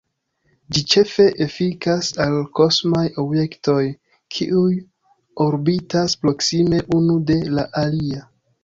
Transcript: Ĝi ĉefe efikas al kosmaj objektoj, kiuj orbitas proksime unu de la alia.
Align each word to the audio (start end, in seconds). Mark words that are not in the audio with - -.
Ĝi 0.77 0.81
ĉefe 0.93 1.25
efikas 1.45 2.09
al 2.25 2.33
kosmaj 2.61 3.03
objektoj, 3.25 3.85
kiuj 4.39 4.75
orbitas 5.49 6.21
proksime 6.25 6.85
unu 7.01 7.25
de 7.33 7.43
la 7.57 7.73
alia. 7.87 8.31